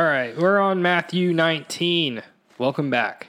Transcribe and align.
All 0.00 0.06
right, 0.06 0.34
we're 0.34 0.58
on 0.58 0.80
Matthew 0.80 1.34
19. 1.34 2.22
Welcome 2.56 2.88
back 2.88 3.26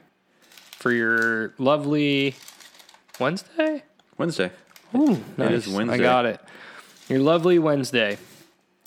for 0.72 0.90
your 0.94 1.54
lovely 1.58 2.36
Wednesday. 3.20 3.84
Wednesday. 4.18 4.52
Ooh, 4.96 5.22
nice. 5.36 5.68
is 5.68 5.68
Wednesday. 5.68 5.96
I 5.96 5.98
got 5.98 6.26
it. 6.26 6.40
Your 7.10 7.20
lovely 7.20 7.60
Wednesday. 7.60 8.18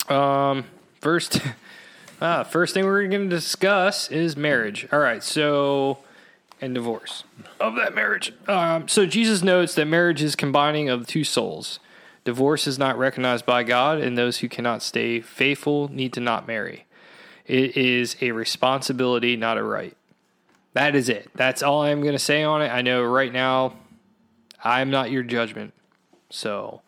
Um, 0.09 0.65
first, 0.99 1.39
ah, 2.21 2.41
first 2.41 2.73
thing 2.73 2.85
we're 2.85 3.05
going 3.07 3.29
to 3.29 3.35
discuss 3.35 4.09
is 4.09 4.35
marriage. 4.35 4.87
All 4.91 4.97
right, 4.97 5.21
so 5.21 5.99
and 6.59 6.73
divorce 6.73 7.23
of 7.59 7.75
that 7.75 7.93
marriage. 7.93 8.33
Um, 8.47 8.87
so 8.87 9.05
Jesus 9.05 9.43
notes 9.43 9.75
that 9.75 9.85
marriage 9.85 10.23
is 10.23 10.35
combining 10.35 10.89
of 10.89 11.05
two 11.05 11.23
souls. 11.23 11.79
Divorce 12.23 12.65
is 12.65 12.79
not 12.79 12.97
recognized 12.97 13.45
by 13.45 13.61
God, 13.61 13.99
and 13.99 14.17
those 14.17 14.39
who 14.39 14.49
cannot 14.49 14.81
stay 14.81 15.21
faithful 15.21 15.87
need 15.89 16.13
to 16.13 16.19
not 16.19 16.47
marry. 16.47 16.84
It 17.45 17.77
is 17.77 18.15
a 18.21 18.31
responsibility, 18.31 19.35
not 19.35 19.57
a 19.57 19.63
right. 19.63 19.95
That 20.73 20.95
is 20.95 21.09
it. 21.09 21.29
That's 21.35 21.63
all 21.63 21.83
I'm 21.83 22.01
going 22.01 22.13
to 22.13 22.19
say 22.19 22.43
on 22.43 22.61
it. 22.61 22.69
I 22.69 22.81
know 22.81 23.03
right 23.03 23.31
now 23.31 23.75
I'm 24.63 24.89
not 24.89 25.11
your 25.11 25.23
judgment. 25.23 25.73
So 26.29 26.81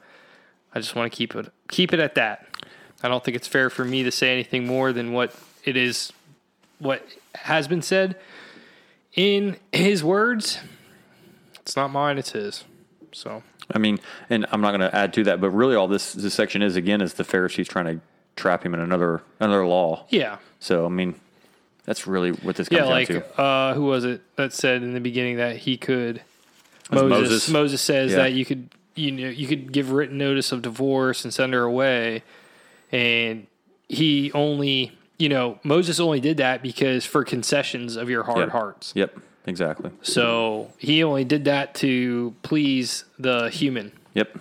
I 0.73 0.80
just 0.80 0.95
want 0.95 1.11
to 1.11 1.16
keep 1.16 1.35
it 1.35 1.52
keep 1.70 1.93
it 1.93 1.99
at 1.99 2.16
that. 2.16 2.47
I 3.03 3.07
don't 3.07 3.23
think 3.23 3.38
it's 3.38 3.47
fair 3.47 3.70
for 3.70 3.85
me 3.85 4.03
to 4.03 4.11
say 4.11 4.33
anything 4.33 4.66
more 4.66 4.91
than 4.91 5.13
what 5.13 5.35
it 5.63 5.77
is 5.77 6.11
what 6.80 7.05
has 7.35 7.67
been 7.67 7.81
said 7.81 8.17
in 9.13 9.58
his 9.71 10.03
words. 10.03 10.59
It's 11.61 11.75
not 11.75 11.91
mine, 11.91 12.17
it's 12.17 12.31
his. 12.31 12.63
So 13.11 13.44
I 13.72 13.78
mean, 13.78 14.00
and 14.30 14.45
I'm 14.52 14.61
not 14.61 14.72
going 14.72 14.81
to 14.81 14.95
add 14.95 15.13
to 15.13 15.23
that, 15.25 15.41
but 15.41 15.52
really, 15.52 15.75
all 15.75 15.88
this 15.88 16.13
this 16.13 16.33
section 16.33 16.61
is 16.61 16.75
again 16.75 17.02
is 17.02 17.13
the 17.13 17.23
Pharisees 17.23 17.67
trying 17.67 17.85
to 17.85 18.02
trap 18.38 18.66
him 18.66 18.73
in 18.73 18.80
another 18.80 19.21
another 19.39 19.66
law. 19.66 20.05
yeah. 20.09 20.38
So 20.59 20.85
I 20.85 20.89
mean, 20.89 21.16
that's 21.85 22.07
really 22.07 22.31
what 22.31 22.55
this 22.55 22.69
comes 22.69 22.77
Yeah, 22.77 22.83
down 22.85 22.91
like 22.91 23.07
to. 23.07 23.41
uh 23.41 23.73
who 23.73 23.83
was 23.85 24.05
it 24.05 24.21
that 24.38 24.53
said 24.53 24.83
in 24.83 24.94
the 24.94 24.99
beginning 25.02 25.38
that 25.38 25.57
he 25.57 25.77
could 25.77 26.21
Moses 26.91 27.09
Moses? 27.09 27.49
Moses, 27.49 27.81
says 27.81 28.11
Yeah. 28.11 28.17
that 28.17 28.33
you 28.33 28.45
could 28.45 28.69
you 28.95 29.11
know 29.11 29.27
you 29.29 29.47
could 29.47 29.71
give 29.71 29.91
written 29.91 30.17
notice 30.17 30.52
of 30.52 30.61
divorce 30.61 31.23
and 31.25 31.33
send 31.33 31.53
her 31.53 31.63
away 31.63 32.23
and 32.91 33.45
he 33.89 34.31
only 34.33 34.97
you 35.17 35.29
know 35.29 35.59
Moses 35.63 35.99
only 35.99 36.19
did 36.19 36.38
that 36.38 36.61
because 36.61 37.05
for 37.05 37.23
concessions 37.23 37.95
of 37.95 38.09
your 38.09 38.23
hard 38.23 38.39
Yep. 38.39 38.49
hearts. 38.49 38.94
Yep, 38.95 39.17
exactly. 39.45 39.91
So 40.01 40.72
he 40.77 41.03
only 41.03 41.23
did 41.25 41.45
that 41.45 41.73
to 41.75 42.33
please 42.44 43.03
the 43.19 43.49
human. 43.49 43.91
Yep, 44.13 44.38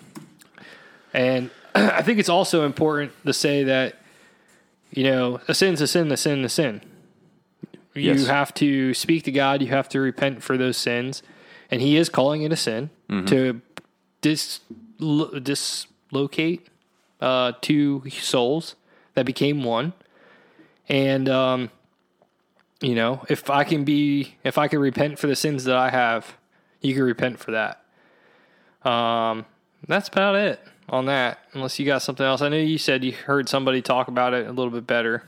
And 1.13 1.51
I 1.99 2.01
think 2.03 2.19
it's 2.19 2.29
also 2.31 2.65
important 2.65 3.13
to 3.27 3.33
say 3.35 3.65
that, 3.65 3.97
you 4.91 5.05
know, 5.05 5.41
a 5.47 5.55
sin's 5.55 5.81
a 5.83 5.87
sin, 5.87 6.11
a 6.11 6.17
sin, 6.17 6.43
a 6.45 6.49
sin. 6.49 6.81
You 7.95 8.13
Yes. 8.13 8.27
have 8.27 8.55
to 8.55 8.95
speak 8.95 9.25
to 9.25 9.33
God. 9.33 9.61
You 9.61 9.69
have 9.69 9.89
to 9.91 10.01
repent 10.01 10.43
for 10.43 10.57
those 10.57 10.77
sins. 10.77 11.23
And 11.71 11.81
he 11.83 11.97
is 11.97 12.09
calling 12.09 12.43
it 12.43 12.53
a 12.53 12.57
sin 12.57 12.91
to 13.27 13.61
dis, 14.21 14.61
dislocate 14.99 16.67
uh, 17.21 17.53
two 17.61 18.03
souls 18.11 18.75
that 19.15 19.27
became 19.27 19.63
one. 19.65 19.93
And, 20.89 21.29
um, 21.29 21.71
you 22.81 22.95
know, 22.95 23.25
if 23.29 23.51
I 23.51 23.65
can 23.65 23.85
be, 23.85 24.37
if 24.45 24.57
I 24.59 24.69
can 24.69 24.79
repent 24.79 25.19
for 25.19 25.27
the 25.27 25.37
sins 25.37 25.65
that 25.65 25.77
I 25.77 25.91
have, 25.91 26.37
you 26.81 26.95
can 26.95 27.03
repent 27.03 27.39
for 27.39 27.51
that. 27.53 27.83
Um, 28.89 29.45
that's 29.89 30.09
about 30.09 30.37
it 30.37 30.61
on 30.89 31.07
that. 31.07 31.39
Unless 31.53 31.79
you 31.79 31.87
got 31.87 32.03
something 32.03 32.25
else. 32.25 32.41
I 32.43 32.49
know 32.49 32.57
you 32.57 32.79
said 32.79 33.05
you 33.05 33.13
heard 33.13 33.49
somebody 33.49 33.83
talk 33.83 34.09
about 34.09 34.35
it 34.35 34.47
a 34.47 34.53
little 34.53 34.71
bit 34.71 34.87
better. 34.87 35.23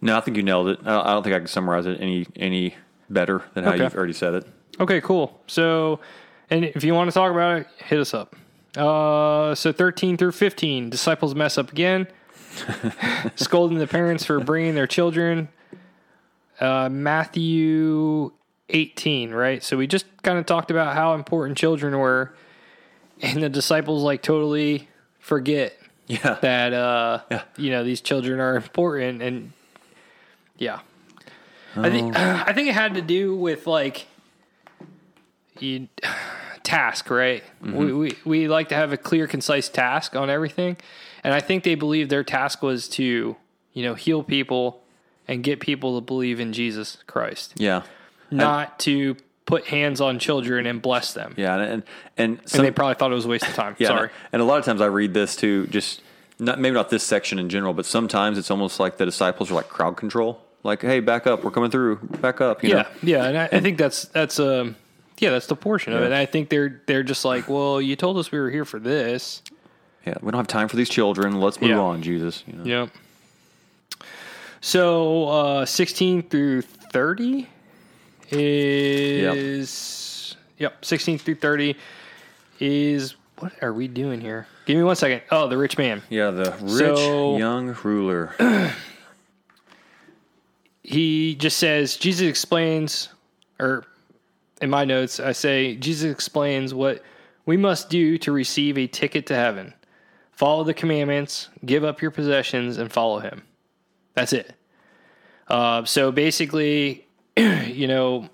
no, 0.00 0.16
I 0.16 0.20
think 0.20 0.36
you 0.36 0.42
nailed 0.42 0.68
it. 0.68 0.80
I 0.84 1.12
don't 1.12 1.22
think 1.22 1.34
I 1.34 1.38
can 1.38 1.48
summarize 1.48 1.86
it 1.86 2.00
any 2.00 2.26
any 2.36 2.74
better 3.10 3.42
than 3.54 3.64
how 3.64 3.72
Okay. 3.72 3.82
you've 3.84 3.94
already 3.94 4.12
said 4.12 4.34
it. 4.34 4.46
Okay, 4.80 5.00
cool. 5.00 5.40
So, 5.46 6.00
and 6.50 6.64
if 6.64 6.82
you 6.84 6.94
want 6.94 7.10
to 7.10 7.14
talk 7.14 7.30
about 7.30 7.58
it, 7.58 7.66
hit 7.78 7.98
us 8.00 8.14
up. 8.14 8.34
Uh, 8.76 9.54
so 9.54 9.70
13 9.70 10.16
through 10.16 10.32
15, 10.32 10.88
disciples 10.88 11.34
mess 11.34 11.58
up 11.58 11.70
again, 11.72 12.06
scolding 13.36 13.78
the 13.78 13.86
parents 13.86 14.24
for 14.24 14.40
bringing 14.40 14.74
their 14.74 14.86
children. 14.86 15.48
Uh, 16.58 16.88
Matthew 16.88 18.32
18, 18.70 19.30
right? 19.32 19.62
So 19.62 19.76
we 19.76 19.86
just 19.86 20.06
kind 20.22 20.38
of 20.38 20.46
talked 20.46 20.70
about 20.70 20.94
how 20.94 21.14
important 21.14 21.58
children 21.58 21.98
were, 21.98 22.34
and 23.20 23.42
the 23.42 23.48
disciples 23.50 24.02
like 24.02 24.22
totally 24.22 24.88
forget 25.22 25.78
Yeah, 26.08 26.36
that 26.42 26.74
uh 26.74 27.20
Yeah. 27.30 27.42
you 27.56 27.70
know 27.70 27.82
these 27.84 28.02
children 28.02 28.38
are 28.40 28.56
important 28.56 29.22
and 29.22 29.52
yeah. 30.58 30.80
I 31.74 31.88
think 31.88 32.14
i 32.18 32.52
think 32.52 32.68
it 32.68 32.74
had 32.74 32.94
to 32.94 33.00
do 33.02 33.34
with 33.34 33.66
like 33.66 34.06
you 35.58 35.88
task 36.62 37.08
right? 37.10 37.42
We, 37.62 37.92
we 37.92 38.18
we 38.24 38.48
like 38.48 38.68
to 38.68 38.74
have 38.74 38.92
a 38.92 38.96
clear 38.96 39.26
concise 39.26 39.68
task 39.68 40.14
on 40.14 40.28
everything 40.30 40.76
and 41.24 41.32
i 41.34 41.40
think 41.40 41.64
they 41.64 41.74
believed 41.76 42.10
their 42.10 42.24
task 42.24 42.62
was 42.62 42.88
to 42.90 43.36
you 43.72 43.82
know 43.82 43.94
heal 43.94 44.22
people 44.22 44.82
and 45.28 45.42
get 45.42 45.60
people 45.60 45.98
to 46.00 46.04
believe 46.04 46.40
in 46.40 46.52
jesus 46.52 46.98
christ. 47.06 47.54
Yeah, 47.56 47.82
not 48.30 48.78
to 48.80 49.16
put 49.52 49.64
hands 49.66 50.00
on 50.00 50.18
children 50.18 50.66
and 50.66 50.80
bless 50.80 51.12
them 51.12 51.34
yeah, 51.36 51.54
and 51.56 51.62
and, 51.72 51.82
and 52.16 52.48
some, 52.48 52.60
and 52.60 52.66
they 52.66 52.70
probably 52.72 52.94
thought 52.94 53.12
it 53.12 53.14
was 53.14 53.26
a 53.26 53.28
waste 53.28 53.46
of 53.46 53.54
time 53.54 53.74
Yeah, 53.78 53.88
sorry 53.88 54.10
And 54.32 54.40
a 54.40 54.44
lot 54.44 54.58
of 54.58 54.64
times 54.64 54.80
I 54.80 54.86
read 54.86 55.12
this 55.12 55.36
too, 55.36 55.66
just 55.66 56.00
not 56.38 56.58
maybe 56.58 56.74
not 56.74 56.88
this 56.88 57.04
section 57.04 57.38
in 57.38 57.48
general, 57.48 57.74
but 57.74 57.84
sometimes 57.86 58.38
it's 58.38 58.50
almost 58.50 58.80
like 58.80 58.96
the 58.96 59.04
disciples 59.04 59.50
are 59.50 59.54
like 59.54 59.68
crowd 59.68 59.96
control. 59.96 60.40
Like, 60.64 60.80
hey, 60.82 61.00
back 61.00 61.26
up, 61.26 61.42
we're 61.44 61.50
coming 61.50 61.70
through, 61.70 61.96
back 62.20 62.40
up. 62.40 62.62
You 62.62 62.70
yeah, 62.70 62.74
know? 62.82 62.88
yeah, 63.02 63.24
and 63.28 63.36
I, 63.38 63.44
I 63.56 63.60
think 63.60 63.78
that's 63.78 64.06
that's 64.06 64.38
um 64.40 64.76
yeah 65.18 65.30
that's 65.30 65.46
the 65.48 65.56
portion 65.56 65.92
of 65.92 66.00
it. 66.02 66.06
And 66.06 66.14
I 66.14 66.26
think 66.26 66.48
they're 66.48 66.80
they're 66.86 67.02
just 67.02 67.24
like, 67.24 67.44
well, 67.48 67.80
you 67.80 67.94
told 67.96 68.16
us 68.16 68.32
we 68.32 68.38
were 68.40 68.50
here 68.50 68.64
for 68.64 68.80
this. 68.80 69.42
yeah. 70.06 70.14
We 70.22 70.30
don't 70.30 70.38
have 70.38 70.46
time 70.48 70.68
for 70.68 70.76
these 70.76 70.88
children. 70.88 71.40
Let's 71.40 71.60
move 71.60 71.70
Yeah. 71.70 71.88
on, 71.90 72.00
Jesus. 72.02 72.42
You 72.46 72.54
know? 72.54 72.64
Yep. 72.64 72.88
So 74.60 75.28
uh, 75.28 75.66
sixteen 75.66 76.22
through 76.22 76.62
thirty 76.62 77.48
is 78.32 80.36
yep. 80.58 80.84
Sixteen 80.84 81.18
through 81.18 81.36
thirty 81.36 81.76
is 82.60 83.14
what 83.38 83.52
are 83.62 83.72
we 83.72 83.88
doing 83.88 84.20
here? 84.20 84.46
Give 84.66 84.76
me 84.76 84.84
one 84.84 84.96
second. 84.96 85.22
Oh, 85.30 85.48
the 85.48 85.56
rich 85.56 85.76
man. 85.76 86.02
Yeah, 86.08 86.30
the 86.30 86.54
rich 86.60 86.96
So- 86.96 87.36
young 87.38 87.76
ruler. 87.82 88.34
he 90.82 91.34
just 91.34 91.58
says 91.58 91.96
Jesus 91.96 92.28
explains, 92.28 93.08
or 93.58 93.84
in 94.60 94.70
my 94.70 94.84
notes, 94.84 95.20
I 95.20 95.32
say 95.32 95.76
Jesus 95.76 96.10
explains 96.10 96.74
what 96.74 97.02
we 97.46 97.56
must 97.56 97.90
do 97.90 98.18
to 98.18 98.32
receive 98.32 98.78
a 98.78 98.86
ticket 98.86 99.26
to 99.26 99.34
heaven. 99.34 99.74
Follow 100.32 100.64
the 100.64 100.74
commandments, 100.74 101.48
give 101.66 101.84
up 101.84 102.00
your 102.00 102.10
possessions, 102.10 102.78
and 102.78 102.90
follow 102.92 103.18
him. 103.18 103.42
That's 104.14 104.32
it. 104.32 104.54
Uh, 105.48 105.84
so 105.84 106.12
basically, 106.12 107.06
you 107.36 107.86
know, 107.86 108.28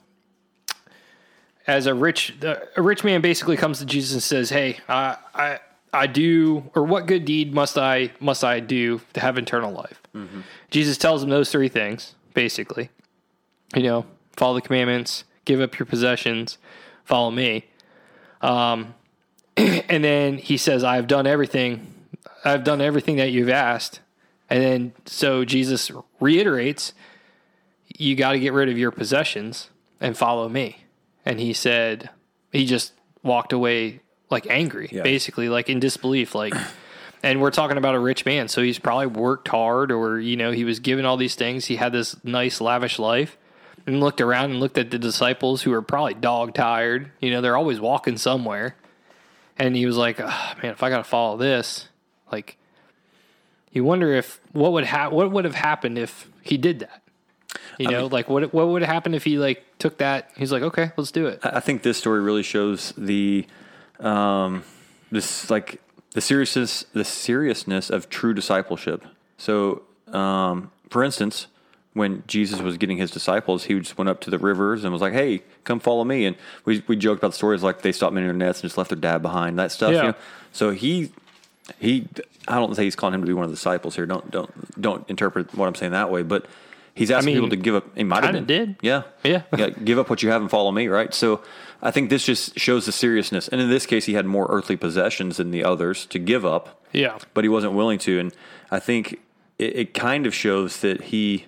as 1.67 1.87
a 1.87 1.95
rich 1.95 2.35
a 2.43 2.83
rich 2.83 3.05
man 3.05 3.21
basically 3.21 3.57
comes 3.57 3.79
to 3.79 3.85
Jesus 3.85 4.13
and 4.13 4.23
says, 4.23 4.51
"Hey, 4.51 4.79
I 4.89 5.17
I 5.35 5.59
I 5.93 6.07
do, 6.07 6.71
or 6.75 6.85
what 6.85 7.07
good 7.07 7.25
deed 7.25 7.55
must 7.55 7.79
I 7.79 8.11
must 8.21 8.43
I 8.43 8.61
do 8.61 9.01
to 9.13 9.21
have 9.21 9.39
eternal 9.39 9.73
life?" 9.73 10.01
Jesus 10.71 10.99
tells 10.99 11.23
him 11.23 11.29
those 11.31 11.51
three 11.53 11.69
things 11.69 12.15
basically. 12.35 12.91
You 13.77 13.83
know, 13.83 14.07
follow 14.37 14.55
the 14.55 14.63
commandments, 14.63 15.25
give 15.45 15.61
up 15.61 15.79
your 15.79 15.87
possessions, 15.87 16.57
follow 17.05 17.31
me. 17.31 17.67
Um, 18.41 18.95
and 19.57 20.03
then 20.03 20.39
he 20.39 20.57
says, 20.57 20.83
"I 20.83 20.97
have 20.97 21.07
done 21.07 21.27
everything. 21.27 21.95
I've 22.45 22.65
done 22.65 22.81
everything 22.81 23.17
that 23.17 23.31
you've 23.31 23.51
asked." 23.51 24.01
And 24.51 24.63
then 24.63 24.93
so 25.05 25.45
Jesus 25.45 25.91
reiterates, 26.21 26.95
"You 27.99 28.15
got 28.17 28.33
to 28.33 28.39
get 28.41 28.55
rid 28.55 28.71
of 28.71 28.79
your 28.79 28.91
possessions 28.91 29.69
and 30.01 30.17
follow 30.17 30.49
me." 30.49 30.85
And 31.27 31.39
he 31.41 31.53
said, 31.53 32.09
he 32.53 32.65
just 32.65 32.95
walked 33.23 33.53
away 33.53 34.01
like 34.31 34.47
angry, 34.49 34.89
Yeah. 34.91 35.03
basically, 35.03 35.49
like 35.51 35.69
in 35.69 35.79
disbelief, 35.81 36.35
like. 36.35 36.55
And 37.21 37.41
we're 37.41 37.51
talking 37.51 37.77
about 37.79 37.97
a 37.97 37.99
rich 37.99 38.25
man, 38.25 38.47
so 38.47 38.63
he's 38.63 38.79
probably 38.79 39.07
worked 39.09 39.49
hard, 39.49 39.91
or 39.91 40.21
you 40.21 40.37
know, 40.37 40.53
he 40.53 40.63
was 40.63 40.79
given 40.79 41.05
all 41.05 41.17
these 41.17 41.35
things. 41.35 41.65
He 41.65 41.75
had 41.75 41.91
this 41.91 42.15
nice, 42.25 42.61
lavish 42.61 43.01
life, 43.01 43.37
and 43.89 43.99
looked 43.99 44.21
around 44.21 44.53
and 44.53 44.61
looked 44.61 44.79
at 44.79 44.93
the 44.93 45.01
disciples 45.01 45.63
who 45.63 45.73
are 45.73 45.83
probably 45.83 46.15
dog 46.15 46.55
tired. 46.55 47.11
You 47.21 47.33
know, 47.33 47.41
they're 47.41 47.57
always 47.57 47.81
walking 47.81 48.19
somewhere, 48.19 48.77
and 49.59 49.75
he 49.75 49.85
was 49.85 49.97
like, 49.97 50.21
oh, 50.21 50.53
"Man, 50.63 50.71
if 50.71 50.83
I 50.85 50.91
got 50.91 50.99
to 50.99 51.03
follow 51.05 51.37
this, 51.37 51.89
like, 52.31 52.57
you 53.73 53.83
wonder 53.83 54.13
if 54.15 54.41
what 54.53 54.71
would 54.71 54.85
ha- 54.87 55.09
what 55.11 55.33
would 55.33 55.45
have 55.45 55.57
happened 55.57 55.99
if 55.99 56.31
he 56.43 56.57
did 56.57 56.79
that." 56.79 57.03
You 57.79 57.91
know, 57.91 58.07
like 58.07 58.29
what 58.29 58.53
what 58.53 58.69
would 58.69 58.83
have 58.83 58.93
happened 58.93 59.15
if 59.15 59.25
he 59.25 59.39
like 59.39 59.65
took 59.79 59.99
that? 59.99 60.31
He's 60.37 60.51
like, 60.51 60.63
"Okay, 60.63 60.91
let's 60.97 61.13
do 61.13 61.27
it." 61.27 61.41
I 61.43 61.57
I 61.57 61.61
think 61.61 61.83
this 61.83 61.97
story 61.97 62.21
really 62.21 62.43
shows 62.43 62.93
the 62.97 63.47
um, 64.01 64.65
this 65.11 65.49
like 65.51 65.81
the 66.13 66.21
seriousness 66.21 66.85
the 66.93 67.05
seriousness 67.05 67.91
of 67.91 68.11
true 68.11 68.35
discipleship. 68.35 69.05
So, 69.37 69.83
um, 70.13 70.73
for 70.91 71.05
instance, 71.05 71.47
when 71.93 72.25
Jesus 72.27 72.61
was 72.61 72.77
getting 72.79 72.97
his 72.97 73.11
disciples, 73.11 73.65
he 73.65 73.79
just 73.79 73.97
went 73.97 74.09
up 74.09 74.21
to 74.23 74.31
the 74.31 74.39
rivers 74.39 74.83
and 74.83 74.93
was 74.93 75.03
like, 75.03 75.13
"Hey, 75.13 75.43
come 75.65 75.79
follow 75.79 76.05
me." 76.05 76.27
And 76.27 76.37
we 76.65 76.83
we 76.89 76.97
joked 76.97 77.21
about 77.21 77.33
the 77.33 77.37
stories 77.37 77.63
like 77.63 77.83
they 77.83 77.93
stopped 77.93 78.13
mending 78.13 78.37
their 78.37 78.47
nets 78.49 78.61
and 78.61 78.69
just 78.69 78.77
left 78.79 78.91
their 78.91 78.99
dad 78.99 79.23
behind, 79.23 79.59
that 79.59 79.71
stuff. 79.71 79.93
Yeah. 79.93 79.97
You 79.99 80.09
know? 80.09 80.15
So 80.53 80.71
he 80.71 81.13
he 81.79 82.09
I 82.47 82.55
don't 82.57 82.75
say 82.75 82.85
he's 82.85 82.97
calling 82.97 83.15
him 83.15 83.21
to 83.21 83.27
be 83.27 83.33
one 83.33 83.45
of 83.45 83.51
the 83.51 83.57
disciples 83.57 83.95
here. 83.95 84.07
Don't 84.07 84.31
don't 84.31 84.81
don't 84.81 85.09
interpret 85.09 85.55
what 85.55 85.67
I'm 85.67 85.75
saying 85.75 85.93
that 85.93 86.11
way, 86.11 86.23
but 86.23 86.47
he's 86.99 87.11
asking 87.11 87.35
mean, 87.35 87.37
people 87.45 87.51
to 87.51 87.57
give 87.57 87.75
up. 87.75 87.97
He 87.97 88.05
might 88.05 88.25
have 88.25 88.33
been. 88.35 88.45
did. 88.47 88.77
Yeah. 88.83 89.03
Yeah. 89.25 89.43
yeah. 89.57 89.71
Give 89.71 89.99
up 89.99 90.11
what 90.11 90.23
you 90.23 90.31
have 90.31 90.41
and 90.43 90.51
follow 90.51 90.71
me, 90.73 90.89
right? 90.89 91.13
So 91.15 91.43
I 91.83 91.91
think 91.91 92.11
this 92.11 92.25
just 92.27 92.59
shows 92.59 92.87
the 92.87 92.93
seriousness. 92.93 93.49
And 93.49 93.61
in 93.61 93.71
this 93.71 93.87
case, 93.87 94.05
he 94.07 94.15
had 94.15 94.27
more 94.27 94.47
earthly 94.51 94.77
possessions 94.77 95.37
than 95.39 95.51
the 95.51 95.65
others 95.65 96.05
to 96.07 96.19
give 96.19 96.45
up, 96.45 96.83
Yeah. 96.93 97.19
but 97.35 97.45
he 97.45 97.49
wasn't 97.49 97.73
willing 97.75 97.99
to. 98.01 98.19
And 98.19 98.35
I 98.71 98.79
think 98.81 99.21
it, 99.59 99.77
it 99.77 99.95
kind 99.95 100.27
of 100.27 100.35
shows 100.35 100.81
that 100.81 101.03
he, 101.05 101.47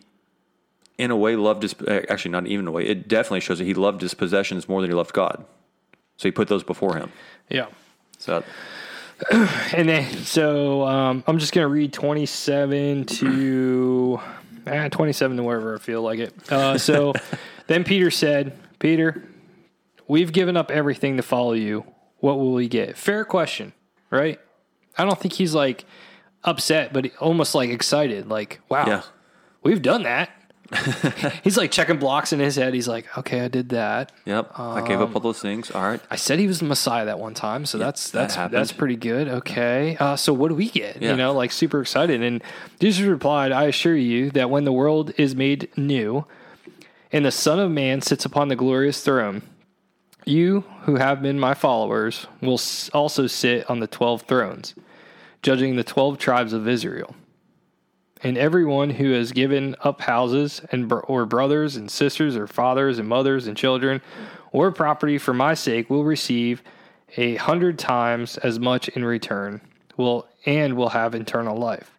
in 0.99 1.11
a 1.11 1.17
way, 1.17 1.37
loved 1.37 1.63
his. 1.63 1.75
Actually, 2.09 2.31
not 2.31 2.47
even 2.47 2.67
a 2.67 2.71
way. 2.71 2.87
It 2.87 3.09
definitely 3.09 3.41
shows 3.41 3.59
that 3.59 3.65
he 3.65 3.75
loved 3.75 4.01
his 4.03 4.15
possessions 4.15 4.69
more 4.69 4.81
than 4.81 4.91
he 4.91 4.95
loved 4.95 5.13
God. 5.13 5.45
So 6.17 6.29
he 6.29 6.33
put 6.33 6.49
those 6.49 6.63
before 6.63 6.97
him. 6.97 7.11
Yeah. 7.49 7.67
So 8.19 8.45
And 9.73 9.89
then, 9.89 10.11
so 10.25 10.87
um, 10.87 11.25
I'm 11.27 11.39
just 11.39 11.53
going 11.53 11.65
to 11.65 11.69
read 11.69 11.93
27 11.93 13.05
to 13.07 14.21
eh, 14.71 14.89
27 14.89 15.37
to 15.37 15.43
wherever 15.43 15.77
I 15.77 15.79
feel 15.79 16.03
like 16.03 16.19
it. 16.19 16.53
Uh, 16.53 16.79
so 16.79 17.13
then 17.67 17.85
Peter 17.85 18.11
said, 18.11 18.57
Peter, 18.79 19.29
we've 20.09 20.33
given 20.33 20.57
up 20.57 20.71
everything 20.71 21.17
to 21.17 21.23
follow 21.23 21.53
you. 21.53 21.85
What 22.19 22.39
will 22.39 22.53
we 22.53 22.69
get? 22.69 22.97
Fair 22.97 23.25
question, 23.25 23.73
right? 24.11 24.39
I 24.99 25.05
don't 25.05 25.19
think 25.19 25.35
he's 25.35 25.55
like 25.55 25.85
upset, 26.45 26.93
but 26.93 27.11
almost 27.19 27.55
like 27.55 27.71
excited. 27.71 28.29
Like, 28.29 28.61
wow, 28.69 28.87
yeah, 28.87 29.03
we've 29.63 29.81
done 29.81 30.03
that. 30.03 30.31
he's 31.43 31.57
like 31.57 31.71
checking 31.71 31.99
blocks 31.99 32.33
in 32.33 32.39
his 32.41 32.57
head. 32.57 32.75
He's 32.75 32.87
like, 32.87 33.19
okay, 33.19 33.41
I 33.41 33.49
did 33.49 33.71
that. 33.71 34.13
yep. 34.25 34.53
I 34.57 34.87
gave 34.87 35.01
up 35.01 35.15
all 35.15 35.21
those 35.21 35.41
things. 35.41 35.71
All 35.71 35.83
right. 35.83 36.01
I 36.11 36.17
said 36.17 36.39
he 36.39 36.47
was 36.47 36.61
the 36.61 36.67
Messiah 36.67 37.05
that 37.07 37.19
one 37.19 37.35
time, 37.35 37.67
so 37.67 37.79
that's 37.79 38.11
that's 38.11 38.35
happened. 38.37 38.59
that's 38.59 38.73
pretty 38.73 38.97
good. 38.97 39.29
Okay, 39.29 39.97
uh, 39.99 40.17
so 40.17 40.33
what 40.33 40.49
do 40.49 40.55
we 40.55 40.69
get? 40.69 41.03
Yeah. 41.03 41.11
You 41.11 41.17
know, 41.17 41.33
like 41.33 41.51
super 41.53 41.81
excited. 41.81 42.23
And 42.23 42.43
Jesus 42.79 43.05
replied, 43.05 43.53
"I 43.53 43.65
assure 43.65 43.97
you 43.97 44.31
that 44.31 44.51
when 44.51 44.65
the 44.65 44.73
world 44.73 45.13
is 45.17 45.35
made 45.35 45.69
new, 45.77 46.25
and 47.13 47.25
the 47.25 47.33
Son 47.33 47.59
of 47.59 47.71
Man 47.71 48.01
sits 48.01 48.25
upon 48.25 48.49
the 48.49 48.57
glorious 48.57 49.03
throne, 49.03 49.43
you 50.25 50.61
who 50.83 50.97
have 50.97 51.21
been 51.21 51.41
my 51.41 51.55
followers 51.55 52.27
will 52.41 52.61
also 52.93 53.27
sit 53.27 53.69
on 53.69 53.81
the 53.81 53.87
twelve 53.89 54.23
thrones, 54.23 54.75
judging 55.43 55.75
the 55.77 55.85
twelve 55.85 56.19
tribes 56.19 56.53
of 56.53 56.69
Israel." 56.69 57.15
And 58.23 58.37
everyone 58.37 58.91
who 58.91 59.13
has 59.13 59.33
given 59.33 59.77
up 59.81 60.03
houses 60.03 60.61
and 60.71 60.93
or 61.05 61.25
brothers 61.25 61.77
and 61.77 61.91
sisters 61.91 62.37
or 62.37 62.47
fathers 62.47 62.99
and 62.99 63.09
mothers 63.09 63.47
and 63.47 63.57
children 63.57 64.03
or 64.53 64.71
property 64.71 65.17
for 65.17 65.33
my 65.33 65.55
sake 65.55 65.89
will 65.89 66.05
receive 66.05 66.63
a 67.17 67.37
hundred 67.37 67.79
times 67.79 68.37
as 68.39 68.59
much 68.59 68.89
in 68.89 69.05
return 69.05 69.61
will 69.97 70.27
and 70.47 70.77
will 70.77 70.91
have 70.91 71.15
eternal 71.15 71.57
life. 71.57 71.93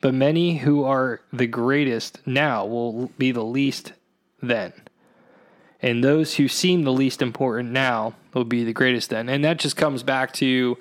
But 0.00 0.14
many 0.14 0.58
who 0.58 0.84
are 0.84 1.20
the 1.32 1.46
greatest 1.46 2.20
now 2.26 2.66
will 2.66 3.06
be 3.18 3.32
the 3.32 3.44
least 3.44 3.92
then. 4.42 4.72
And 5.80 6.02
those 6.02 6.34
who 6.34 6.48
seem 6.48 6.82
the 6.82 6.92
least 6.92 7.22
important 7.22 7.70
now 7.70 8.14
will 8.32 8.44
be 8.44 8.64
the 8.64 8.72
greatest 8.72 9.10
then. 9.10 9.28
And 9.28 9.44
that 9.44 9.58
just 9.58 9.76
comes 9.76 10.02
back 10.02 10.32
to 10.34 10.78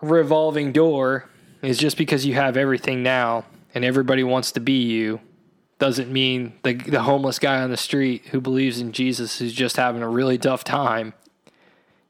revolving 0.00 0.72
door 0.72 1.28
is 1.64 1.78
just 1.78 1.96
because 1.96 2.26
you 2.26 2.34
have 2.34 2.56
everything 2.56 3.02
now 3.02 3.44
and 3.74 3.84
everybody 3.84 4.22
wants 4.22 4.52
to 4.52 4.60
be 4.60 4.82
you 4.82 5.20
doesn't 5.78 6.10
mean 6.10 6.54
the 6.62 6.74
the 6.74 7.02
homeless 7.02 7.38
guy 7.38 7.60
on 7.60 7.70
the 7.70 7.76
street 7.76 8.26
who 8.30 8.40
believes 8.40 8.80
in 8.80 8.92
Jesus 8.92 9.38
who's 9.38 9.52
just 9.52 9.76
having 9.76 10.02
a 10.02 10.08
really 10.08 10.38
tough 10.38 10.64
time. 10.64 11.14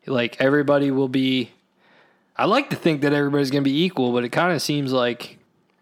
Like 0.06 0.40
everybody 0.40 0.90
will 0.90 1.08
be 1.08 1.52
I 2.36 2.44
like 2.44 2.70
to 2.70 2.76
think 2.76 3.00
that 3.02 3.12
everybody's 3.12 3.50
going 3.50 3.64
to 3.64 3.70
be 3.70 3.82
equal 3.84 4.12
but 4.12 4.24
it 4.24 4.30
kind 4.30 4.52
of 4.52 4.60
seems 4.60 4.92
like 4.92 5.38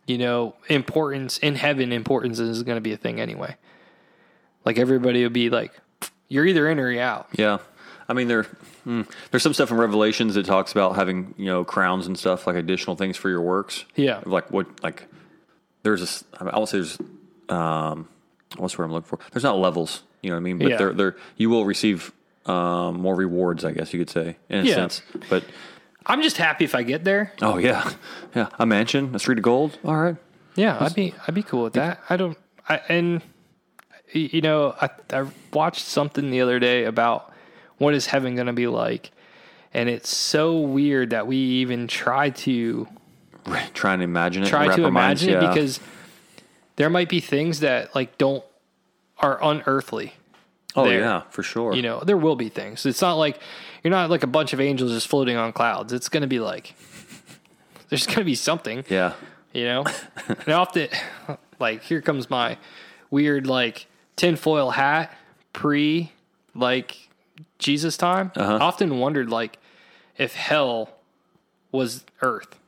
you 0.06 0.18
know 0.18 0.54
importance 0.68 1.38
in 1.38 1.56
heaven 1.56 1.92
importance 1.92 2.38
is 2.38 2.62
going 2.62 2.76
to 2.76 2.80
be 2.80 2.92
a 2.92 2.96
thing 2.96 3.20
anyway. 3.20 3.56
Like 4.64 4.78
everybody 4.78 5.22
will 5.22 5.30
be 5.30 5.50
like 5.50 5.72
you're 6.28 6.46
either 6.46 6.68
in 6.68 6.78
or 6.78 6.90
you're 6.90 7.02
out. 7.02 7.28
Yeah, 7.32 7.58
I 8.12 8.14
mean 8.14 8.28
there, 8.28 8.46
mm, 8.86 9.10
there's 9.30 9.42
some 9.42 9.54
stuff 9.54 9.70
in 9.70 9.78
Revelations 9.78 10.34
that 10.34 10.44
talks 10.44 10.70
about 10.72 10.96
having 10.96 11.34
you 11.38 11.46
know 11.46 11.64
crowns 11.64 12.06
and 12.06 12.18
stuff 12.18 12.46
like 12.46 12.56
additional 12.56 12.94
things 12.94 13.16
for 13.16 13.30
your 13.30 13.40
works. 13.40 13.86
Yeah. 13.96 14.20
like 14.26 14.50
what 14.50 14.82
like 14.84 15.08
there's 15.82 16.00
this. 16.00 16.22
I, 16.38 16.44
won't 16.54 16.68
say 16.68 16.76
there's 16.78 16.98
um 17.48 18.06
what's 18.58 18.76
what 18.76 18.84
I'm 18.84 18.92
looking 18.92 19.08
for. 19.08 19.18
There's 19.32 19.44
not 19.44 19.56
levels, 19.58 20.02
you 20.20 20.28
know 20.28 20.36
what 20.36 20.40
I 20.40 20.42
mean? 20.42 20.58
But 20.58 20.68
Yeah. 20.68 20.76
there 20.76 20.92
there 20.92 21.16
you 21.38 21.48
will 21.48 21.64
receive 21.64 22.12
um, 22.44 23.00
more 23.00 23.14
rewards, 23.14 23.64
I 23.64 23.72
guess 23.72 23.94
you 23.94 23.98
could 23.98 24.10
say 24.10 24.36
in 24.50 24.60
a 24.60 24.62
Yeah. 24.64 24.74
sense. 24.74 25.00
But 25.30 25.44
I'm 26.04 26.20
just 26.22 26.36
happy 26.36 26.64
if 26.64 26.74
I 26.74 26.82
get 26.82 27.04
there 27.04 27.32
oh 27.40 27.56
yeah, 27.56 27.90
yeah, 28.36 28.48
a 28.58 28.66
mansion, 28.66 29.14
a 29.14 29.18
street 29.18 29.38
of 29.38 29.44
gold. 29.44 29.78
All 29.86 29.96
right, 29.96 30.16
Yeah, 30.54 30.76
I'd 30.78 30.94
be 30.94 31.14
I'd 31.26 31.34
be 31.34 31.42
cool 31.42 31.62
with 31.62 31.72
that. 31.74 32.00
I 32.10 32.18
don't 32.18 32.36
I 32.68 32.82
and 32.90 33.22
you 34.12 34.42
know, 34.42 34.74
I 34.78 34.90
I 35.10 35.26
watched 35.54 35.86
something 35.86 36.30
the 36.30 36.42
other 36.42 36.58
day 36.58 36.84
about 36.84 37.31
what 37.82 37.94
is 37.94 38.06
heaven 38.06 38.34
going 38.36 38.46
to 38.46 38.52
be 38.52 38.68
like. 38.68 39.10
And 39.74 39.88
it's 39.88 40.14
so 40.14 40.60
weird 40.60 41.10
that 41.10 41.26
we 41.26 41.36
even 41.36 41.88
try 41.88 42.30
to 42.30 42.86
trying 43.74 43.98
to 43.98 44.04
imagine 44.04 44.44
it. 44.44 44.48
try 44.48 44.74
to 44.74 44.84
imagine 44.84 45.30
it 45.30 45.40
because 45.40 45.80
there 46.76 46.88
might 46.88 47.08
be 47.08 47.20
things 47.20 47.60
that 47.60 47.94
like 47.94 48.18
don't 48.18 48.44
are 49.18 49.38
unearthly. 49.42 50.14
oh 50.76 50.84
there. 50.84 51.00
yeah, 51.00 51.22
for 51.30 51.42
sure. 51.42 51.74
You 51.74 51.82
know, 51.82 52.00
there 52.00 52.16
will 52.16 52.36
be 52.36 52.48
things. 52.48 52.86
It's 52.86 53.02
not 53.02 53.14
like 53.14 53.40
you're 53.82 53.90
not 53.90 54.10
like 54.10 54.22
a 54.22 54.28
bunch 54.28 54.52
of 54.52 54.60
angels 54.60 54.92
just 54.92 55.08
floating 55.08 55.36
on 55.36 55.52
clouds. 55.52 55.92
It's 55.92 56.08
going 56.08 56.20
to 56.22 56.28
be 56.28 56.38
like 56.38 56.74
there's 57.88 58.06
going 58.06 58.18
to 58.18 58.24
be 58.24 58.34
something. 58.34 58.84
yeah, 58.88 59.14
you 59.52 59.64
know 59.64 59.84
and 60.28 60.48
often 60.48 60.88
like 61.58 61.82
here 61.82 62.00
comes 62.00 62.30
my 62.30 62.58
weird 63.10 63.46
like 63.46 63.86
tinfoil 64.16 64.70
hat 64.70 65.16
pre 65.52 66.12
like 66.54 67.08
jesus 67.58 67.96
time 67.96 68.32
Uh-huh. 68.36 68.56
I 68.56 68.58
often 68.60 68.98
wondered 68.98 69.30
like 69.30 69.58
if 70.18 70.34
hell 70.34 70.90
was 71.70 72.04
earth 72.20 72.58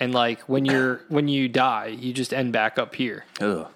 and 0.00 0.12
like 0.14 0.40
when 0.42 0.64
you're 0.64 1.00
when 1.08 1.28
you 1.28 1.48
die 1.48 1.86
you 1.86 2.12
just 2.12 2.32
end 2.32 2.52
back 2.52 2.78
up 2.78 2.94
here 2.94 3.24
Ugh. 3.40 3.66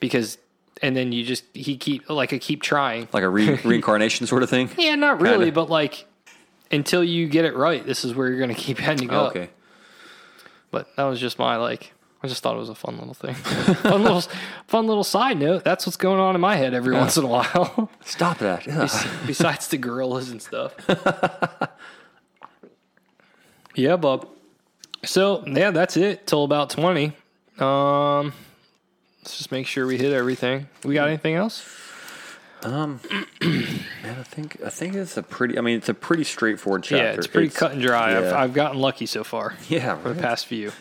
because 0.00 0.38
and 0.82 0.94
then 0.96 1.10
you 1.12 1.24
just 1.24 1.44
he 1.54 1.76
keep 1.76 2.08
like 2.08 2.32
i 2.32 2.38
keep 2.38 2.62
trying 2.62 3.08
like 3.12 3.22
a 3.24 3.28
re- 3.28 3.54
reincarnation 3.64 4.26
sort 4.26 4.42
of 4.42 4.50
thing. 4.50 4.70
yeah 4.78 4.94
not 4.94 5.20
really 5.20 5.46
Kinda. 5.46 5.52
but 5.52 5.70
like 5.70 6.06
until 6.70 7.02
you 7.02 7.26
get 7.28 7.44
it 7.44 7.56
right 7.56 7.84
this 7.86 8.04
is 8.04 8.14
where 8.14 8.28
you're 8.28 8.38
gonna 8.40 8.54
keep 8.54 8.80
ending 8.86 9.10
Oh, 9.10 9.24
up 9.26 9.30
okay. 9.36 9.50
But 10.70 10.94
that 10.96 11.04
was 11.04 11.18
just 11.18 11.38
my 11.38 11.56
like. 11.56 11.94
I 12.20 12.26
just 12.26 12.42
thought 12.42 12.56
it 12.56 12.58
was 12.58 12.68
a 12.68 12.74
fun 12.74 12.98
little 12.98 13.14
thing, 13.14 13.34
fun 13.34 14.02
little, 14.02 14.22
fun 14.66 14.88
little 14.88 15.04
side 15.04 15.38
note. 15.38 15.62
That's 15.62 15.86
what's 15.86 15.96
going 15.96 16.18
on 16.18 16.34
in 16.34 16.40
my 16.40 16.56
head 16.56 16.74
every 16.74 16.92
once 16.94 17.16
in 17.16 17.24
a 17.24 17.28
while. 17.28 17.90
Stop 18.04 18.38
that. 18.38 18.66
Ugh. 18.66 19.08
Besides 19.26 19.68
the 19.68 19.78
gorillas 19.78 20.30
and 20.30 20.42
stuff. 20.42 20.74
yeah, 23.76 23.96
bub. 23.96 24.28
So 25.04 25.44
yeah, 25.46 25.70
that's 25.70 25.96
it 25.96 26.26
till 26.26 26.42
about 26.42 26.70
twenty. 26.70 27.12
Um, 27.60 28.32
let's 29.22 29.38
just 29.38 29.52
make 29.52 29.68
sure 29.68 29.86
we 29.86 29.96
hit 29.96 30.12
everything. 30.12 30.68
We 30.84 30.94
got 30.94 31.06
anything 31.06 31.34
else? 31.34 31.64
Um, 32.64 33.00
man, 33.40 34.16
I 34.18 34.24
think 34.24 34.60
I 34.64 34.70
think 34.70 34.94
it's 34.96 35.16
a 35.16 35.22
pretty. 35.22 35.56
I 35.56 35.60
mean, 35.60 35.76
it's 35.76 35.88
a 35.88 35.94
pretty 35.94 36.24
straightforward 36.24 36.82
chapter. 36.82 37.04
Yeah, 37.04 37.12
it's 37.12 37.28
pretty 37.28 37.50
cut 37.50 37.72
and 37.72 37.80
dry. 37.80 38.16
I've. 38.16 38.32
I've 38.32 38.54
gotten 38.54 38.80
lucky 38.80 39.06
so 39.06 39.22
far 39.22 39.54
yeah, 39.68 39.96
for 39.96 40.12
the 40.12 40.20
past 40.20 40.46
few. 40.46 40.72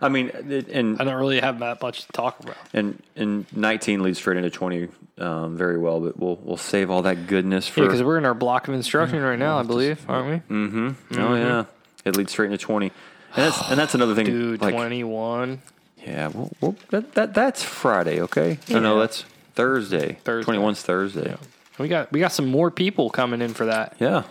I 0.00 0.08
mean, 0.08 0.30
and 0.70 1.00
I 1.00 1.04
don't 1.04 1.14
really 1.14 1.40
have 1.40 1.60
that 1.60 1.80
much 1.80 2.06
to 2.06 2.12
talk 2.12 2.40
about. 2.40 2.56
and 2.72 3.00
and 3.16 3.46
nineteen 3.56 4.02
leads 4.02 4.18
straight 4.18 4.36
into 4.36 4.50
twenty 4.50 4.88
um, 5.18 5.56
very 5.56 5.78
well. 5.78 6.00
But 6.00 6.18
we'll 6.18 6.36
we'll 6.42 6.56
save 6.56 6.90
all 6.90 7.02
that 7.02 7.26
goodness 7.26 7.68
for. 7.68 7.80
Yeah, 7.80 7.86
because 7.86 8.02
we're 8.02 8.18
in 8.18 8.24
our 8.24 8.34
block 8.34 8.68
of 8.68 8.74
instruction 8.74 9.20
right 9.22 9.38
now, 9.38 9.58
I 9.58 9.62
believe, 9.62 10.04
aren't 10.08 10.28
we? 10.48 10.54
Mm-hmm. 10.54 11.20
Oh 11.20 11.34
yeah, 11.36 11.64
it 12.04 12.16
leads 12.16 12.32
straight 12.32 12.46
into 12.46 12.58
twenty. 12.58 12.92
And 13.36 13.44
that's 13.46 13.70
and 13.70 13.78
that's 13.78 13.94
another 13.94 14.14
thing. 14.14 14.26
Dude, 14.26 14.60
like, 14.60 14.74
21. 14.74 15.60
yeah, 16.06 16.28
well, 16.28 16.50
well, 16.60 16.76
that, 16.90 17.14
that 17.14 17.34
that's 17.34 17.62
Friday, 17.64 18.20
okay? 18.22 18.58
No, 18.68 18.78
no, 18.78 19.00
that's 19.00 19.24
Thursday. 19.54 20.18
Thursday. 20.24 20.44
Twenty 20.44 20.58
one's 20.60 20.82
Thursday. 20.82 21.36
We 21.78 21.88
got 21.88 22.12
we 22.12 22.20
got 22.20 22.30
some 22.32 22.46
more 22.46 22.70
people 22.70 23.10
coming 23.10 23.42
in 23.42 23.52
for 23.54 23.66
that. 23.66 23.96
Yeah, 23.98 24.22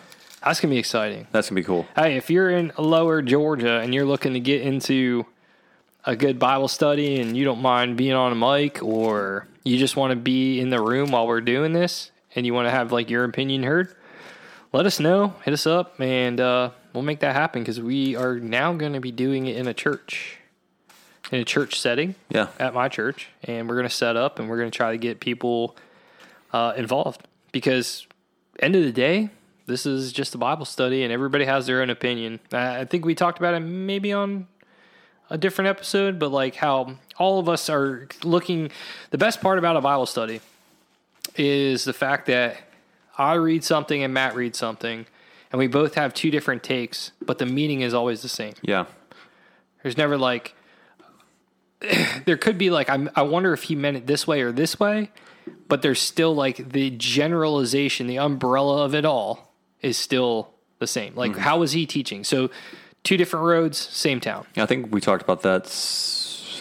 That's 0.46 0.62
gonna 0.62 0.74
be 0.74 0.78
exciting. 0.80 1.28
that's 1.34 1.50
gonna 1.50 1.60
be 1.60 1.66
cool. 1.66 1.86
Hey, 1.96 2.16
if 2.16 2.30
you're 2.30 2.50
in 2.50 2.72
Lower 2.78 3.22
Georgia 3.22 3.80
and 3.82 3.94
you're 3.94 4.06
looking 4.06 4.34
to 4.34 4.40
get 4.40 4.62
into 4.62 5.26
a 6.06 6.16
good 6.16 6.38
Bible 6.40 6.68
study 6.68 7.20
and 7.22 7.36
you 7.38 7.46
don't 7.46 7.62
mind 7.62 7.96
being 7.98 8.14
on 8.14 8.32
a 8.32 8.36
mic 8.36 8.84
or 8.84 9.48
you 9.64 9.78
just 9.78 9.96
want 9.96 10.12
to 10.12 10.16
be 10.18 10.60
in 10.60 10.70
the 10.70 10.82
room 10.82 11.12
while 11.12 11.26
we're 11.28 11.42
doing 11.42 11.72
this 11.74 12.12
and 12.36 12.46
you 12.46 12.54
want 12.54 12.66
to 12.68 12.72
have 12.72 12.92
like 12.92 13.10
your 13.10 13.24
opinion 13.24 13.64
heard, 13.64 13.94
let 14.74 14.86
us 14.86 15.00
know. 15.00 15.36
Hit 15.46 15.54
us 15.54 15.66
up 15.68 16.00
and 16.02 16.40
uh, 16.42 16.72
we'll 16.94 17.04
make 17.04 17.20
that 17.22 17.34
happen 17.36 17.62
because 17.62 17.80
we 17.80 18.16
are 18.16 18.40
now 18.40 18.74
going 18.74 18.94
to 18.94 19.00
be 19.00 19.12
doing 19.12 19.46
it 19.46 19.56
in 19.56 19.68
a 19.68 19.74
church. 19.74 20.38
in 21.32 21.40
a 21.40 21.46
church 21.46 21.80
setting 21.80 22.16
Yeah. 22.30 22.48
at 22.60 22.74
my 22.74 22.90
church, 22.90 23.30
and 23.44 23.70
we're 23.70 23.76
going 23.76 23.88
to 23.88 23.94
set 23.96 24.18
up 24.18 24.40
and 24.40 24.50
we're 24.50 24.58
going 24.58 24.72
to 24.72 24.76
try 24.76 24.92
to 24.92 24.98
get 24.98 25.20
people 25.20 25.76
uh, 26.52 26.74
involved 26.76 27.26
because 27.52 28.06
end 28.60 28.76
of 28.76 28.84
the 28.84 28.92
day, 28.92 29.30
this 29.66 29.86
is 29.86 30.12
just 30.12 30.36
a 30.36 30.38
Bible 30.38 30.66
study, 30.66 31.04
and 31.04 31.14
everybody 31.14 31.46
has 31.46 31.66
their 31.68 31.82
own 31.82 31.90
opinion. 31.90 32.40
I 32.52 32.82
I 32.82 32.86
think 32.86 33.06
we 33.06 33.16
talked 33.16 33.40
about 33.40 33.54
it 33.54 33.62
maybe 33.62 34.12
on 34.12 34.48
a 35.34 35.38
different 35.38 35.68
episode, 35.68 36.20
but 36.20 36.32
like 36.32 36.56
how 36.56 36.96
all 37.18 37.40
of 37.40 37.50
us 37.50 37.68
are 37.68 38.08
looking. 38.24 38.70
The 39.10 39.18
best 39.18 39.42
part 39.42 39.58
about 39.58 39.76
a 39.76 39.82
Bible 39.82 40.06
study 40.06 40.40
is 41.36 41.86
the 41.86 41.92
fact 41.92 42.28
that 42.28 42.58
I 43.18 43.34
read 43.34 43.64
something 43.64 44.04
and 44.04 44.14
Matt 44.14 44.36
reads 44.36 44.60
something, 44.60 45.08
and 45.52 45.60
we 45.60 45.66
both 45.66 45.96
have 45.96 46.14
two 46.14 46.30
different 46.30 46.62
takes, 46.62 47.12
but 47.20 47.40
the 47.40 47.48
meaning 47.48 47.82
is 47.82 47.96
always 47.96 48.22
the 48.22 48.30
same. 48.30 48.54
Yeah. 48.62 48.86
There's 49.82 49.98
never 49.98 50.20
like, 50.20 50.54
there 52.26 52.38
could 52.38 52.60
be 52.60 52.70
like, 52.70 52.88
I'm, 52.88 53.10
I 53.16 53.24
wonder 53.24 53.54
if 53.54 53.64
he 53.64 53.76
meant 53.76 53.98
it 53.98 54.06
this 54.06 54.28
way 54.28 54.42
or 54.42 54.52
this 54.52 54.80
way, 54.80 55.10
but 55.68 55.82
there's 55.82 56.00
still 56.00 56.36
like 56.36 56.70
the 56.74 56.92
generalization, 56.92 58.06
the 58.06 58.20
umbrella 58.20 58.86
of 58.86 58.94
it 58.94 59.04
all 59.04 59.52
is 59.82 59.98
still 59.98 60.52
the 60.78 60.86
same. 60.86 61.16
Like, 61.16 61.32
mm-hmm. 61.32 61.42
how 61.42 61.58
was 61.58 61.72
he 61.72 61.88
teaching? 61.88 62.24
So, 62.24 62.52
two 63.04 63.18
different 63.18 63.46
roads, 63.46 63.78
same 63.78 64.20
town. 64.20 64.46
I 64.58 64.66
think 64.66 64.92
we 64.94 65.02
talked 65.02 65.24
about 65.24 65.42
that. 65.44 65.66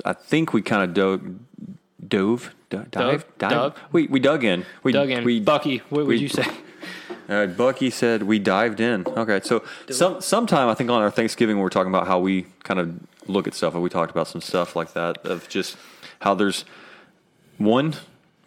I 0.04 0.12
think 0.12 0.52
we 0.52 0.62
kind 0.62 0.82
of 0.82 0.94
dove, 0.94 1.22
dove, 2.06 2.54
do- 2.70 2.86
dive, 2.90 3.24
dive. 3.38 3.50
Dug? 3.50 3.78
We 3.92 4.06
we 4.06 4.20
dug 4.20 4.44
in. 4.44 4.64
We 4.82 4.92
Doug 4.92 5.10
and 5.10 5.24
we 5.24 5.40
Bucky, 5.40 5.78
what 5.88 6.06
would 6.06 6.08
we- 6.08 6.18
you 6.18 6.28
say? 6.28 6.46
Uh, 7.28 7.46
Bucky 7.46 7.88
said 7.88 8.24
we 8.24 8.38
dived 8.38 8.80
in. 8.80 9.06
Okay, 9.06 9.40
so 9.44 9.62
some 9.88 10.20
sometime 10.20 10.68
I 10.68 10.74
think 10.74 10.90
on 10.90 11.00
our 11.02 11.10
Thanksgiving 11.10 11.56
we 11.56 11.62
we're 11.62 11.68
talking 11.70 11.92
about 11.92 12.06
how 12.06 12.18
we 12.18 12.46
kind 12.64 12.80
of 12.80 12.98
look 13.28 13.46
at 13.46 13.54
stuff, 13.54 13.74
and 13.74 13.82
we 13.82 13.88
talked 13.88 14.10
about 14.10 14.26
some 14.26 14.40
stuff 14.40 14.74
like 14.74 14.92
that 14.94 15.18
of 15.24 15.48
just 15.48 15.76
how 16.20 16.34
there's 16.34 16.64
one 17.58 17.94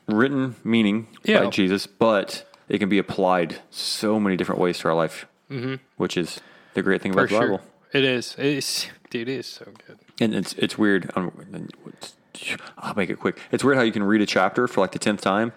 written 0.08 0.56
meaning 0.64 1.08
Yeah. 1.24 1.44
by 1.46 1.50
Jesus, 1.50 1.88
but 1.88 2.46
it 2.68 2.80
can 2.80 2.90
be 2.90 2.98
applied 2.98 3.60
so 3.72 4.20
many 4.20 4.36
different 4.36 4.60
ways 4.60 4.78
to 4.80 4.90
our 4.90 4.94
life, 4.96 5.26
mm-hmm. 5.50 5.76
which 5.98 6.18
is 6.18 6.42
the 6.74 6.82
great 6.82 7.02
thing 7.02 7.12
about 7.14 7.30
For 7.30 7.36
the 7.36 7.40
sure. 7.40 7.62
It 7.96 8.04
is. 8.04 8.36
It 8.38 8.46
is. 8.46 8.88
Dude, 9.10 9.30
it 9.30 9.38
is 9.40 9.48
so 9.48 9.72
good. 9.88 9.98
And 10.20 10.36
it's 10.36 10.52
it's 10.54 10.78
weird. 10.78 11.12
I'll 11.16 12.94
make 12.94 13.10
it 13.10 13.20
quick. 13.22 13.40
It's 13.54 13.64
weird 13.64 13.78
how 13.78 13.84
you 13.84 13.94
can 13.94 14.04
read 14.04 14.20
a 14.20 14.26
chapter 14.26 14.68
for 14.68 14.82
like 14.82 14.92
the 14.92 15.00
tenth 15.00 15.22
time, 15.22 15.54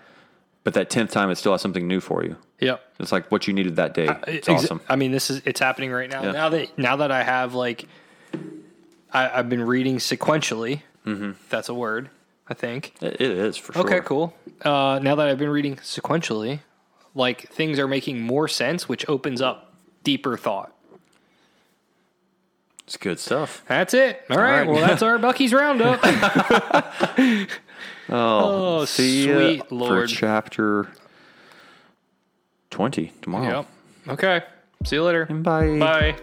but 0.62 0.74
that 0.74 0.88
tenth 0.88 1.10
time 1.10 1.30
it 1.30 1.36
still 1.36 1.50
has 1.50 1.60
something 1.60 1.88
new 1.88 1.98
for 1.98 2.22
you. 2.22 2.36
Yep. 2.60 2.80
It's 3.00 3.10
like 3.10 3.32
what 3.32 3.48
you 3.48 3.54
needed 3.54 3.74
that 3.74 3.92
day. 3.92 4.06
It's 4.28 4.46
Exa- 4.46 4.54
awesome. 4.54 4.80
I 4.88 4.94
mean, 4.94 5.10
this 5.10 5.30
is 5.30 5.42
it's 5.44 5.58
happening 5.58 5.90
right 5.90 6.08
now. 6.08 6.22
Yeah. 6.22 6.30
Now 6.30 6.48
that 6.50 6.78
now 6.78 6.96
that 6.96 7.10
I 7.10 7.24
have 7.24 7.54
like, 7.54 7.86
I, 9.12 9.28
I've 9.30 9.48
been 9.48 9.64
reading 9.64 9.96
sequentially. 9.96 10.82
Mm-hmm. 11.04 11.32
That's 11.50 11.68
a 11.68 11.74
word, 11.74 12.08
I 12.48 12.54
think. 12.54 12.94
It 13.00 13.14
it 13.14 13.32
is 13.32 13.56
for 13.56 13.72
sure. 13.72 13.82
Okay, 13.82 14.00
cool. 14.04 14.32
Uh, 14.62 15.00
now 15.02 15.16
that 15.16 15.26
I've 15.26 15.38
been 15.38 15.50
reading 15.50 15.74
sequentially, 15.76 16.60
like 17.16 17.50
things 17.50 17.80
are 17.80 17.88
making 17.88 18.20
more 18.20 18.46
sense, 18.46 18.88
which 18.88 19.08
opens 19.08 19.40
up 19.40 19.74
deeper 20.04 20.36
thought. 20.36 20.72
It's 22.88 22.96
good 22.96 23.18
stuff. 23.20 23.62
That's 23.68 23.92
it. 23.92 24.24
All 24.30 24.38
right. 24.38 24.60
right. 24.60 24.66
Well, 24.66 24.80
that's 24.80 25.02
our 25.02 25.18
Bucky's 25.26 25.52
roundup. 25.52 26.00
Oh, 28.10 28.80
Oh, 28.80 28.84
sweet 28.86 29.68
for 29.68 29.74
Lord. 29.74 30.08
chapter 30.08 30.88
twenty 32.70 33.12
tomorrow. 33.20 33.66
yep. 34.06 34.14
Okay. 34.14 34.42
See 34.86 34.96
you 34.96 35.04
later. 35.04 35.26
Bye. 35.26 35.78
Bye. 35.78 36.16